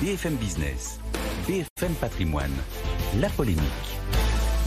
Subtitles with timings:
[0.00, 1.00] BFM Business,
[1.48, 2.52] BFM Patrimoine,
[3.20, 3.64] la polémique.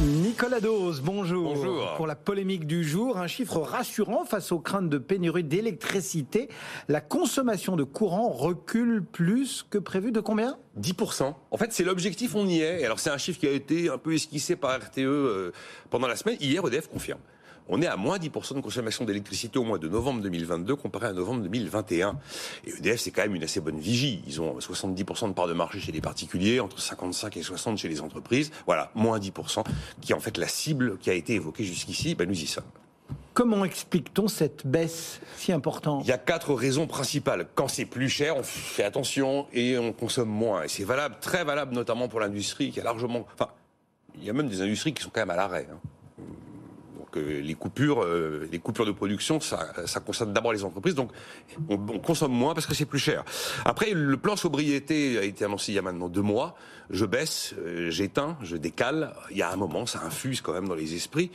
[0.01, 1.53] Nicolas Dose, bonjour.
[1.53, 1.93] Bonjour.
[1.95, 6.49] Pour la polémique du jour, un chiffre rassurant face aux craintes de pénurie d'électricité.
[6.89, 10.11] La consommation de courant recule plus que prévu.
[10.11, 10.57] De combien?
[10.81, 11.33] 10%.
[11.49, 12.83] En fait, c'est l'objectif, on y est.
[12.83, 15.53] Alors, c'est un chiffre qui a été un peu esquissé par RTE euh,
[15.89, 16.35] pendant la semaine.
[16.41, 17.21] Hier, EDF confirme.
[17.69, 21.13] On est à moins 10% de consommation d'électricité au mois de novembre 2022 comparé à
[21.13, 22.17] novembre 2021.
[22.65, 24.21] Et EDF, c'est quand même une assez bonne vigie.
[24.27, 27.87] Ils ont 70% de part de marché chez les particuliers, entre 55 et 60 chez
[27.87, 28.51] les entreprises.
[28.65, 29.63] Voilà, moins 10%,
[30.01, 32.15] qui est en fait la cible qui a été évoquée jusqu'ici.
[32.15, 32.63] Ben, nous y sommes.
[33.33, 36.03] Comment explique-t-on cette baisse si importante?
[36.05, 37.47] Il y a quatre raisons principales.
[37.55, 40.63] Quand c'est plus cher, on fait attention et on consomme moins.
[40.63, 43.25] Et c'est valable, très valable, notamment pour l'industrie qui a largement.
[43.33, 43.47] Enfin,
[44.17, 45.67] il y a même des industries qui sont quand même à l'arrêt.
[45.71, 45.79] hein.
[47.17, 49.73] Euh, les coupures, euh, les coupures de production, ça,
[50.05, 50.95] concerne d'abord les entreprises.
[50.95, 51.11] Donc
[51.69, 53.23] on, on consomme moins parce que c'est plus cher.
[53.65, 56.55] Après, le plan sobriété a été annoncé il y a maintenant deux mois.
[56.89, 59.13] Je baisse, euh, j'éteins, je décale.
[59.31, 61.31] Il y a un moment, ça infuse quand même dans les esprits.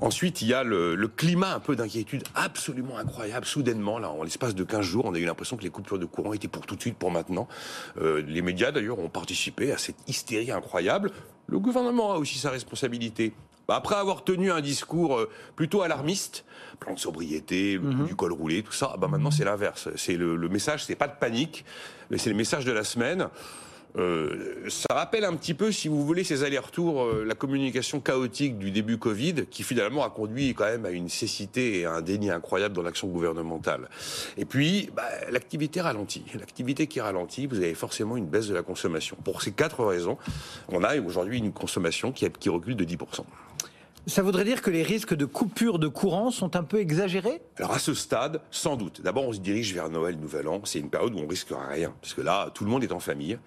[0.00, 3.46] Ensuite, il y a le, le climat un peu d'inquiétude absolument incroyable.
[3.46, 6.04] Soudainement, là, en l'espace de 15 jours, on a eu l'impression que les coupures de
[6.04, 7.48] courant étaient pour tout de suite, pour maintenant.
[7.98, 11.10] Euh, les médias, d'ailleurs, ont participé à cette hystérie incroyable.
[11.46, 13.32] Le gouvernement a aussi sa responsabilité.
[13.68, 16.44] Bah, Après avoir tenu un discours euh, plutôt alarmiste,
[16.80, 19.88] plan de sobriété, du col roulé, tout ça, bah maintenant c'est l'inverse.
[19.96, 21.64] C'est le, le message, c'est pas de panique,
[22.10, 23.28] mais c'est le message de la semaine.
[23.96, 28.58] Euh, ça rappelle un petit peu, si vous voulez, ces allers-retours, euh, la communication chaotique
[28.58, 32.02] du début Covid, qui finalement a conduit quand même à une cécité et à un
[32.02, 33.88] déni incroyable dans l'action gouvernementale.
[34.36, 36.24] Et puis, bah, l'activité ralentit.
[36.34, 39.16] L'activité qui ralentit, vous avez forcément une baisse de la consommation.
[39.24, 40.18] Pour ces quatre raisons,
[40.68, 43.24] on a aujourd'hui une consommation qui, qui recule de 10%.
[44.08, 47.42] Ça voudrait dire que les risques de coupure de courant sont un peu exagérés?
[47.58, 49.02] Alors à ce stade, sans doute.
[49.02, 50.62] D'abord, on se dirige vers Noël, Nouvel An.
[50.64, 53.00] C'est une période où on risque rien, parce que là, tout le monde est en
[53.00, 53.38] famille.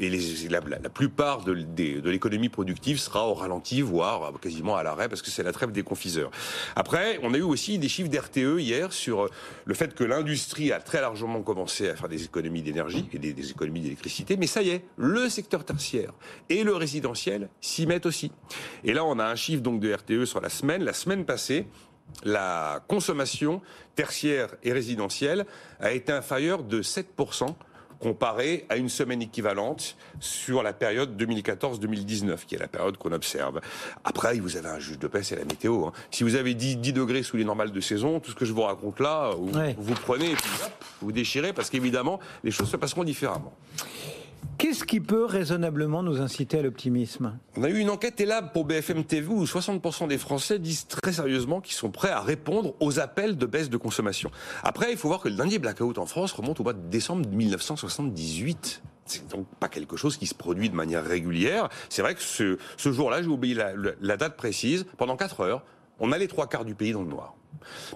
[0.00, 0.10] Et
[0.48, 0.60] la,
[0.90, 5.52] plupart de, l'économie productive sera au ralenti, voire quasiment à l'arrêt, parce que c'est la
[5.52, 6.30] trêve des confiseurs.
[6.76, 9.30] Après, on a eu aussi des chiffres d'RTE hier sur euh,
[9.64, 13.32] le fait que l'industrie a très largement commencé à faire des économies d'énergie et des,
[13.32, 14.36] des économies d'électricité.
[14.36, 16.12] Mais ça y est, le secteur tertiaire
[16.48, 18.30] et le résidentiel s'y mettent aussi.
[18.84, 20.84] Et là, on a un chiffre donc de RTE sur la semaine.
[20.84, 21.66] La semaine passée,
[22.24, 23.60] la consommation
[23.94, 25.46] tertiaire et résidentielle
[25.80, 27.54] a été inférieure de 7%
[28.00, 33.60] comparé à une semaine équivalente sur la période 2014-2019, qui est la période qu'on observe.
[34.04, 35.86] Après, vous avez un juge de paix, c'est la météo.
[35.86, 35.92] hein.
[36.10, 38.52] Si vous avez 10, 10 degrés sous les normales de saison, tout ce que je
[38.52, 39.74] vous raconte là, vous, Ouais.
[39.78, 43.52] vous prenez et puis hop, vous déchirez, parce qu'évidemment, les choses se passeront différemment.
[44.58, 47.38] Qu'est-ce qui peut raisonnablement nous inciter à l'optimisme?
[47.56, 51.12] On a eu une enquête élab pour BFM TV où 60% des Français disent très
[51.12, 54.32] sérieusement qu'ils sont prêts à répondre aux appels de baisse de consommation.
[54.64, 57.28] Après, il faut voir que le dernier blackout en France remonte au mois de décembre
[57.28, 58.82] 1978.
[59.06, 61.68] C'est donc pas quelque chose qui se produit de manière régulière.
[61.88, 65.62] C'est vrai que ce, jour-là, j'ai oublié la- la date précise, pendant 4 heures,
[66.00, 67.34] on a les trois quarts du pays dans le noir.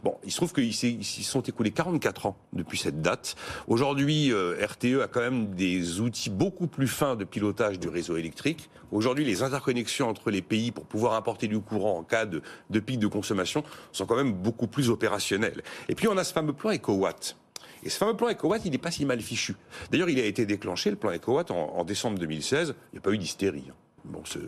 [0.02, 3.36] Bon, il se trouve qu'ils s'y sont écoulés 44 ans depuis cette date.
[3.68, 8.16] Aujourd'hui, euh, RTE a quand même des outils beaucoup plus fins de pilotage du réseau
[8.16, 8.70] électrique.
[8.90, 12.40] Aujourd'hui, les interconnexions entre les pays pour pouvoir importer du courant en cas de,
[12.80, 15.62] pic de consommation sont quand même beaucoup plus opérationnelles.
[15.88, 17.36] Et puis, on a ce fameux plan EcoWatt.
[17.84, 19.56] Et ce fameux plan EcoWatt, il n'est pas si mal fichu.
[19.90, 22.74] D'ailleurs, il a été déclenché, le plan EcoWatt, en, en décembre 2016.
[22.92, 23.64] Il n'y a pas eu d'hystérie.
[24.04, 24.38] Bon, ce,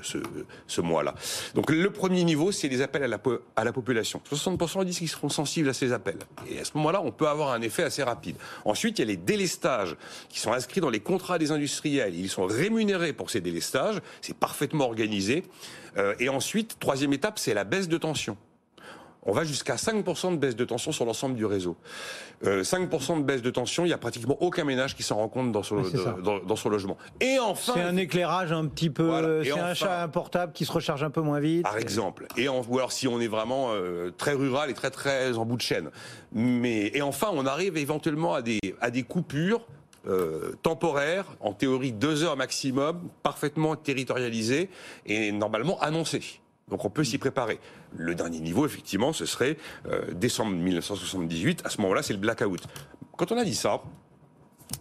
[0.67, 1.15] ce, mois-là.
[1.55, 3.21] Donc le premier niveau, c'est les appels à la,
[3.55, 4.21] à la population.
[4.29, 6.19] 60% disent qu'ils seront sensibles à ces appels.
[6.51, 8.37] Et à ce moment-là, on peut avoir un effet assez rapide.
[8.65, 9.97] Ensuite, il y a les délestages
[10.29, 12.17] qui sont inscrits dans les contrats des industriels.
[12.17, 14.01] Ils sont rémunérés pour ces délestages.
[14.23, 15.45] C'est parfaitement organisé.
[15.97, 18.37] Euh, et ensuite, troisième étape, c'est la baisse de tension.
[19.27, 21.77] On va jusqu'à 5% de baisse de tension sur l'ensemble du réseau.
[22.45, 25.29] Euh, 5% de baisse de tension, il n'y a pratiquement aucun ménage qui s'en rend
[25.29, 25.83] compte dans son,
[26.23, 26.99] dans, dans son logement.
[27.21, 29.05] Et enfin, C'est un éclairage un petit peu.
[29.07, 29.43] Voilà.
[29.45, 31.63] C'est un chat portable qui se recharge un peu moins vite.
[31.63, 32.27] par exemple.
[32.37, 35.47] Et en, ou alors si on est vraiment euh, très rural et très très en
[35.47, 35.91] bout de chaîne.
[36.33, 39.67] Mais et enfin, on arrive éventuellement à des à des coupures.
[40.07, 44.69] euh, temporaires, en théorie deux heures maximum, parfaitement territorialisées
[45.07, 46.41] et normalement annoncées.
[46.69, 47.61] Donc on peut s'y préparer.
[47.97, 49.57] Le dernier niveau, effectivement, ce serait
[49.87, 51.63] euh, décembre 1978.
[51.65, 52.67] À ce moment-là, c'est le blackout.
[53.17, 53.83] Quand on a dit ça,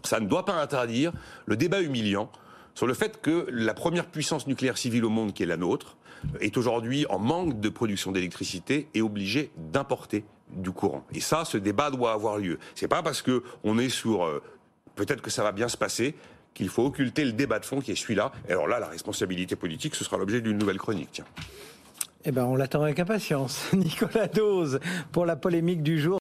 [0.03, 1.11] ça ne doit pas interdire
[1.45, 2.31] le débat humiliant
[2.73, 5.97] sur le fait que la première puissance nucléaire civile au monde, qui est la nôtre,
[6.39, 11.03] est aujourd'hui en manque de production d'électricité et obligée d'importer du courant.
[11.11, 12.59] Et ça, ce débat doit avoir lieu.
[12.75, 14.41] C'est pas parce que on est sur euh,
[14.95, 16.15] peut-être que ça va bien se passer
[16.53, 18.31] qu'il faut occulter le débat de fond qui est celui-là.
[18.47, 21.09] Et alors là, la responsabilité politique, ce sera l'objet d'une nouvelle chronique.
[21.11, 21.25] Tiens.
[22.25, 23.69] Eh ben, on l'attend avec impatience.
[23.73, 24.79] Nicolas Dose
[25.11, 26.11] pour la polémique du jour.